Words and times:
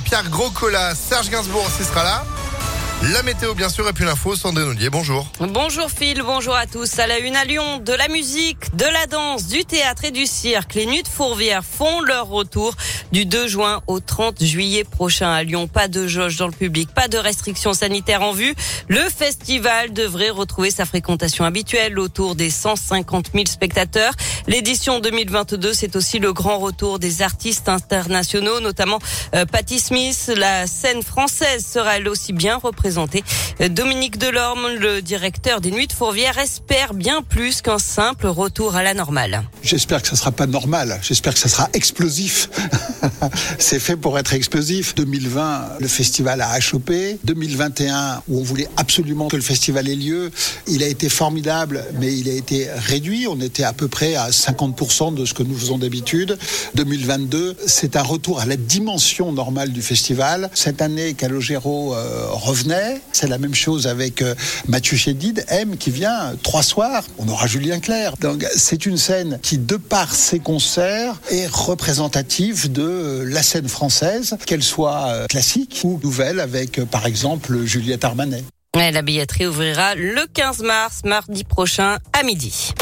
Pierre 0.00 0.28
Groscola, 0.30 0.94
Serge 0.94 1.28
Gainsbourg 1.28 1.64
aussi 1.66 1.84
sera 1.84 2.02
là. 2.02 2.24
La 3.12 3.24
météo, 3.24 3.52
bien 3.52 3.68
sûr, 3.68 3.88
et 3.88 3.92
puis 3.92 4.04
l'info, 4.04 4.36
Sandrine 4.36 4.68
Ollier, 4.68 4.88
bonjour. 4.88 5.26
Bonjour 5.40 5.90
Phil, 5.90 6.22
bonjour 6.22 6.54
à 6.54 6.66
tous. 6.66 7.00
À 7.00 7.08
la 7.08 7.18
une 7.18 7.34
à 7.34 7.44
Lyon, 7.44 7.78
de 7.78 7.92
la 7.92 8.06
musique, 8.06 8.76
de 8.76 8.84
la 8.84 9.06
danse, 9.06 9.48
du 9.48 9.64
théâtre 9.64 10.04
et 10.04 10.12
du 10.12 10.24
cirque. 10.24 10.74
Les 10.74 10.86
Nuits 10.86 11.02
de 11.02 11.08
Fourvière 11.08 11.64
font 11.64 12.00
leur 12.00 12.28
retour 12.28 12.74
du 13.12 13.26
2 13.26 13.46
juin 13.46 13.82
au 13.86 14.00
30 14.00 14.42
juillet 14.42 14.84
prochain 14.84 15.30
à 15.30 15.42
Lyon. 15.42 15.68
Pas 15.68 15.88
de 15.88 16.06
jauge 16.06 16.36
dans 16.36 16.46
le 16.46 16.52
public, 16.52 16.90
pas 16.94 17.08
de 17.08 17.18
restrictions 17.18 17.74
sanitaires 17.74 18.22
en 18.22 18.32
vue. 18.32 18.54
Le 18.88 19.00
festival 19.08 19.92
devrait 19.92 20.30
retrouver 20.30 20.70
sa 20.70 20.84
fréquentation 20.84 21.44
habituelle 21.44 21.98
autour 21.98 22.34
des 22.34 22.50
150 22.50 23.26
000 23.32 23.44
spectateurs. 23.46 24.14
L'édition 24.46 25.00
2022, 25.00 25.72
c'est 25.72 25.94
aussi 25.96 26.18
le 26.18 26.32
grand 26.32 26.58
retour 26.58 26.98
des 26.98 27.22
artistes 27.22 27.68
internationaux, 27.68 28.60
notamment 28.60 28.98
euh, 29.34 29.44
Patti 29.44 29.78
Smith. 29.78 30.32
La 30.36 30.66
scène 30.66 31.02
française 31.02 31.66
sera 31.66 31.98
elle 31.98 32.08
aussi 32.08 32.32
bien 32.32 32.56
représentée 32.56 33.22
Dominique 33.60 34.18
Delorme, 34.18 34.68
le 34.78 35.02
directeur 35.02 35.60
des 35.60 35.70
Nuits 35.70 35.86
de 35.86 35.92
Fourvière, 35.92 36.38
espère 36.38 36.94
bien 36.94 37.22
plus 37.22 37.62
qu'un 37.62 37.78
simple 37.78 38.26
retour 38.26 38.76
à 38.76 38.82
la 38.82 38.94
normale. 38.94 39.42
J'espère 39.62 40.02
que 40.02 40.08
ça 40.08 40.16
sera 40.16 40.32
pas 40.32 40.46
normal. 40.46 40.98
J'espère 41.02 41.34
que 41.34 41.40
ça 41.40 41.48
sera 41.48 41.68
explosif. 41.74 42.48
C'est 43.58 43.78
fait 43.78 43.96
pour 43.96 44.18
être 44.18 44.34
explosif. 44.34 44.94
2020, 44.94 45.78
le 45.80 45.88
festival 45.88 46.40
a 46.40 46.50
achoppé. 46.50 47.18
2021, 47.24 48.22
où 48.28 48.40
on 48.40 48.42
voulait 48.42 48.68
absolument 48.76 49.28
que 49.28 49.36
le 49.36 49.42
festival 49.42 49.88
ait 49.88 49.94
lieu, 49.94 50.30
il 50.66 50.82
a 50.82 50.86
été 50.86 51.08
formidable, 51.08 51.84
mais 52.00 52.12
il 52.16 52.28
a 52.28 52.32
été 52.32 52.68
réduit. 52.74 53.26
On 53.26 53.40
était 53.40 53.64
à 53.64 53.72
peu 53.72 53.88
près 53.88 54.14
à 54.14 54.30
50% 54.30 55.14
de 55.14 55.24
ce 55.24 55.34
que 55.34 55.42
nous 55.42 55.56
faisons 55.56 55.78
d'habitude. 55.78 56.38
2022, 56.74 57.56
c'est 57.66 57.96
un 57.96 58.02
retour 58.02 58.40
à 58.40 58.46
la 58.46 58.56
dimension 58.56 59.32
normale 59.32 59.72
du 59.72 59.82
festival. 59.82 60.50
Cette 60.54 60.82
année, 60.82 61.14
Calogero 61.14 61.94
euh, 61.94 62.26
revenait 62.30 63.00
c'est 63.12 63.28
la 63.28 63.38
même 63.38 63.54
chose 63.54 63.86
avec 63.86 64.22
euh, 64.22 64.34
Mathieu 64.66 64.96
Chédid, 64.96 65.44
M, 65.48 65.76
qui 65.76 65.90
vient 65.90 66.34
trois 66.42 66.62
soirs. 66.62 67.04
On 67.18 67.28
aura 67.28 67.46
Julien 67.46 67.80
Clerc. 67.80 68.16
Donc 68.20 68.46
c'est 68.56 68.86
une 68.86 68.96
scène 68.96 69.38
qui, 69.42 69.58
de 69.58 69.76
par 69.76 70.14
ses 70.14 70.38
concerts, 70.38 71.20
est 71.30 71.46
représentative 71.50 72.70
de 72.70 72.91
euh, 72.92 73.24
la 73.24 73.42
scène 73.42 73.68
française, 73.68 74.36
qu'elle 74.46 74.62
soit 74.62 75.06
euh, 75.08 75.26
classique 75.26 75.80
ou 75.84 76.00
nouvelle, 76.02 76.40
avec 76.40 76.84
par 76.84 77.06
exemple 77.06 77.64
Juliette 77.64 78.04
Armanet. 78.04 78.44
La 78.74 79.02
billetterie 79.02 79.46
ouvrira 79.46 79.94
le 79.94 80.26
15 80.32 80.62
mars, 80.62 81.02
mardi 81.04 81.44
prochain 81.44 81.98
à 82.12 82.22
midi. 82.22 82.72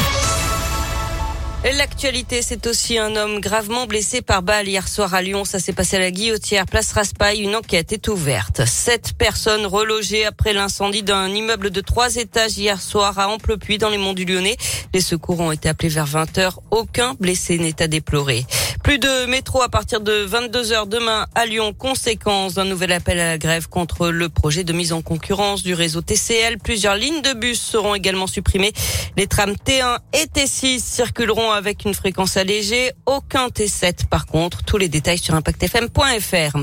L'actualité, 1.63 2.41
c'est 2.41 2.65
aussi 2.65 2.97
un 2.97 3.15
homme 3.15 3.39
gravement 3.39 3.85
blessé 3.85 4.23
par 4.23 4.41
balle 4.41 4.67
hier 4.67 4.87
soir 4.87 5.13
à 5.13 5.21
Lyon. 5.21 5.45
Ça 5.45 5.59
s'est 5.59 5.73
passé 5.73 5.97
à 5.97 5.99
la 5.99 6.09
Guillotière, 6.09 6.65
place 6.65 6.91
Raspail. 6.91 7.41
Une 7.41 7.55
enquête 7.55 7.93
est 7.93 8.07
ouverte. 8.07 8.65
Sept 8.65 9.13
personnes 9.15 9.67
relogées 9.67 10.25
après 10.25 10.53
l'incendie 10.53 11.03
d'un 11.03 11.27
immeuble 11.27 11.69
de 11.69 11.81
trois 11.81 12.15
étages 12.15 12.57
hier 12.57 12.81
soir 12.81 13.19
à 13.19 13.27
Amplepuis 13.29 13.77
dans 13.77 13.89
les 13.89 13.99
monts 13.99 14.13
du 14.13 14.25
Lyonnais. 14.25 14.57
Les 14.91 15.01
secours 15.01 15.39
ont 15.39 15.51
été 15.51 15.69
appelés 15.69 15.89
vers 15.89 16.07
20 16.07 16.39
heures. 16.39 16.61
Aucun 16.71 17.13
blessé 17.19 17.59
n'est 17.59 17.79
à 17.79 17.87
déplorer. 17.87 18.47
Plus 18.83 18.97
de 18.97 19.27
métro 19.27 19.61
à 19.61 19.69
partir 19.69 20.01
de 20.01 20.11
22 20.11 20.71
heures 20.71 20.87
demain 20.87 21.27
à 21.35 21.45
Lyon. 21.45 21.71
Conséquence 21.71 22.55
d'un 22.55 22.65
nouvel 22.65 22.91
appel 22.91 23.19
à 23.19 23.25
la 23.25 23.37
grève 23.37 23.69
contre 23.69 24.09
le 24.09 24.27
projet 24.27 24.63
de 24.63 24.73
mise 24.73 24.91
en 24.91 25.03
concurrence 25.03 25.61
du 25.61 25.75
réseau 25.75 26.01
TCL. 26.01 26.57
Plusieurs 26.57 26.95
lignes 26.95 27.21
de 27.21 27.33
bus 27.33 27.61
seront 27.61 27.93
également 27.93 28.25
supprimées. 28.25 28.73
Les 29.17 29.27
trams 29.27 29.53
T1 29.53 29.99
et 30.13 30.25
T6 30.25 30.79
circuleront 30.79 31.51
avec 31.51 31.85
une 31.85 31.93
fréquence 31.93 32.37
allégée. 32.37 32.91
Aucun 33.05 33.49
T7 33.49 34.07
par 34.07 34.25
contre. 34.25 34.63
Tous 34.63 34.77
les 34.77 34.89
détails 34.89 35.19
sur 35.19 35.35
impactfm.fr. 35.35 36.57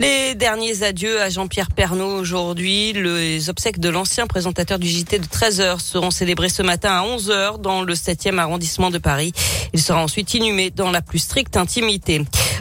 Les 0.00 0.34
derniers 0.34 0.84
adieux 0.84 1.20
à 1.20 1.28
Jean-Pierre 1.28 1.68
Pernaud 1.70 2.18
aujourd'hui. 2.18 2.94
Les 2.94 3.50
obsèques 3.50 3.78
de 3.78 3.90
l'ancien 3.90 4.26
présentateur 4.26 4.78
du 4.78 4.88
JT 4.88 5.18
de 5.18 5.26
13h 5.26 5.80
seront 5.80 6.10
célébrées 6.10 6.48
ce 6.48 6.62
matin 6.62 6.92
à 6.92 7.04
11h 7.04 7.60
dans 7.60 7.82
le 7.82 7.94
7e 7.94 8.38
arrondissement 8.38 8.90
de 8.90 8.98
Paris. 8.98 9.32
Il 9.74 9.82
sera 9.82 10.02
ensuite 10.02 10.32
inhumé 10.32 10.70
dans 10.70 10.90
la 10.90 11.02
plus 11.02 11.18
stricte 11.18 11.57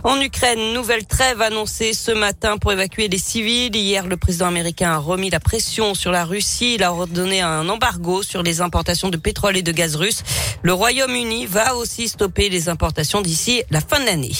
En 0.03 0.19
Ukraine, 0.21 0.73
nouvelle 0.73 1.05
trêve 1.05 1.41
annoncée 1.41 1.93
ce 1.93 2.11
matin 2.11 2.57
pour 2.57 2.71
évacuer 2.71 3.07
les 3.07 3.19
civils. 3.19 3.75
Hier, 3.75 4.07
le 4.07 4.17
président 4.17 4.47
américain 4.47 4.91
a 4.91 4.97
remis 4.97 5.29
la 5.29 5.39
pression 5.39 5.93
sur 5.93 6.11
la 6.11 6.25
Russie. 6.25 6.75
Il 6.75 6.83
a 6.83 6.91
ordonné 6.91 7.41
un 7.41 7.69
embargo 7.69 8.23
sur 8.23 8.41
les 8.41 8.59
importations 8.61 9.09
de 9.09 9.17
pétrole 9.17 9.55
et 9.55 9.61
de 9.61 9.71
gaz 9.71 9.95
russe. 9.95 10.23
Le 10.63 10.73
Royaume-Uni 10.73 11.45
va 11.45 11.75
aussi 11.75 12.07
stopper 12.07 12.49
les 12.49 12.69
importations 12.69 13.21
d'ici 13.21 13.61
la 13.69 13.81
fin 13.81 13.99
de 13.99 14.05
l'année. 14.05 14.33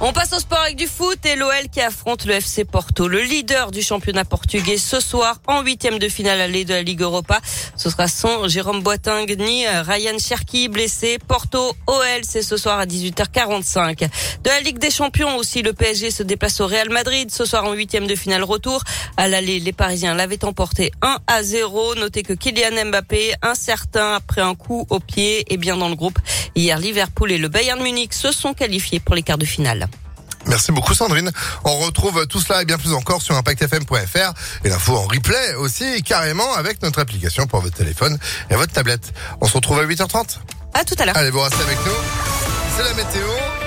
On 0.00 0.12
passe 0.12 0.32
au 0.32 0.38
sport 0.38 0.60
avec 0.60 0.76
du 0.76 0.86
foot 0.86 1.18
et 1.26 1.34
l'OL 1.34 1.68
qui 1.72 1.80
affronte 1.80 2.24
le 2.24 2.34
FC 2.34 2.64
Porto, 2.64 3.08
le 3.08 3.20
leader 3.20 3.72
du 3.72 3.82
championnat 3.82 4.24
portugais 4.24 4.78
ce 4.78 5.00
soir 5.00 5.40
en 5.48 5.62
huitième 5.62 5.98
de 5.98 6.08
finale 6.08 6.40
allée 6.40 6.64
de 6.64 6.72
la 6.72 6.82
Ligue 6.82 7.02
Europa. 7.02 7.40
Ce 7.76 7.90
sera 7.90 8.06
sans 8.06 8.46
Jérôme 8.46 8.80
Boateng 8.80 9.26
ni 9.36 9.66
Ryan 9.66 10.16
Cherki 10.20 10.68
blessé. 10.68 11.18
Porto 11.26 11.74
OL 11.88 12.20
c'est 12.22 12.42
ce 12.42 12.56
soir 12.56 12.78
à 12.78 12.86
18h45. 12.86 14.08
De 14.44 14.48
la 14.48 14.60
Ligue 14.60 14.78
des 14.78 14.92
Champions 14.92 15.36
aussi, 15.36 15.62
le 15.62 15.72
PSG 15.72 16.12
se 16.12 16.22
déplace 16.22 16.60
au 16.60 16.68
Real 16.68 16.90
Madrid 16.90 17.32
ce 17.32 17.44
soir 17.44 17.64
en 17.64 17.72
huitième 17.72 18.06
de 18.06 18.14
finale 18.14 18.44
retour. 18.44 18.84
À 19.16 19.26
l'aller, 19.26 19.58
les 19.58 19.72
Parisiens 19.72 20.14
l'avaient 20.14 20.44
emporté 20.44 20.92
1 21.02 21.18
à 21.26 21.42
0. 21.42 21.96
Notez 21.96 22.22
que 22.22 22.34
Kylian 22.34 22.84
Mbappé, 22.86 23.34
incertain 23.42 24.14
après 24.14 24.42
un 24.42 24.54
coup 24.54 24.86
au 24.90 25.00
pied, 25.00 25.52
est 25.52 25.56
bien 25.56 25.76
dans 25.76 25.88
le 25.88 25.96
groupe. 25.96 26.20
Hier, 26.54 26.78
Liverpool 26.78 27.32
et 27.32 27.38
le 27.38 27.48
Bayern 27.48 27.82
Munich 27.82 28.14
se 28.14 28.30
sont 28.30 28.54
qualifiés 28.54 29.00
pour 29.00 29.16
les 29.16 29.22
quarts 29.22 29.38
de 29.38 29.44
finale. 29.44 29.87
Merci 30.48 30.72
beaucoup 30.72 30.94
Sandrine. 30.94 31.30
On 31.64 31.78
retrouve 31.78 32.26
tout 32.26 32.40
cela 32.40 32.62
et 32.62 32.64
bien 32.64 32.78
plus 32.78 32.92
encore 32.94 33.22
sur 33.22 33.36
impactfm.fr 33.36 34.32
et 34.64 34.68
l'info 34.68 34.96
en 34.96 35.02
replay 35.02 35.54
aussi 35.56 36.02
carrément 36.02 36.54
avec 36.54 36.82
notre 36.82 36.98
application 36.98 37.46
pour 37.46 37.60
votre 37.60 37.76
téléphone 37.76 38.18
et 38.50 38.54
votre 38.54 38.72
tablette. 38.72 39.12
On 39.40 39.46
se 39.46 39.54
retrouve 39.54 39.78
à 39.78 39.86
8h30. 39.86 40.38
À 40.74 40.84
tout 40.84 40.94
à 40.98 41.06
l'heure. 41.06 41.16
Allez, 41.16 41.30
vous 41.30 41.40
restez 41.40 41.62
avec 41.62 41.78
nous. 41.84 41.92
C'est 42.76 42.84
la 42.84 42.94
météo. 42.94 43.48